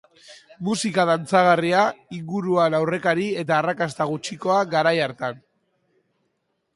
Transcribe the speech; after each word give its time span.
Musika 0.67 1.03
dantzagarria, 1.09 1.83
inguruan 2.19 2.77
aurrekari 2.79 3.27
eta 3.43 3.57
arrakasta 3.57 4.07
gutxikoa 4.13 4.57
garai 4.73 4.95
hartan. 5.09 5.43